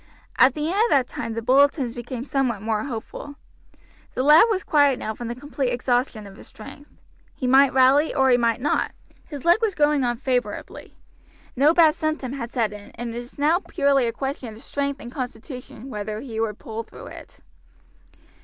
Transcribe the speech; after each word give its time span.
At 0.39 0.55
the 0.55 0.67
end 0.71 0.81
of 0.85 0.89
that 0.89 1.07
time 1.07 1.35
the 1.35 1.43
bulletins 1.43 1.93
became 1.93 2.25
somewhat 2.25 2.63
more 2.63 2.85
hopeful. 2.85 3.35
The 4.15 4.23
lad 4.23 4.45
was 4.49 4.63
quiet 4.63 4.97
now 4.97 5.13
from 5.13 5.27
the 5.27 5.35
complete 5.35 5.69
exhaustion 5.69 6.25
of 6.25 6.37
his 6.37 6.47
strength. 6.47 6.89
He 7.35 7.45
might 7.45 7.71
rally 7.71 8.11
or 8.11 8.31
he 8.31 8.37
might 8.37 8.61
not; 8.61 8.93
his 9.27 9.45
leg 9.45 9.59
was 9.61 9.75
going 9.75 10.03
on 10.03 10.17
favorably. 10.17 10.97
No 11.55 11.71
bad 11.71 11.93
symptom 11.93 12.33
had 12.33 12.49
set 12.49 12.73
in, 12.73 12.89
and 12.95 13.13
it 13.13 13.19
was 13.19 13.37
now 13.37 13.59
purely 13.59 14.07
a 14.07 14.11
question 14.11 14.55
of 14.55 14.63
strength 14.63 14.99
and 14.99 15.11
constitution 15.11 15.87
whether 15.87 16.19
he 16.19 16.39
would 16.39 16.57
pull 16.57 16.81
through 16.81 17.05
it. 17.05 17.39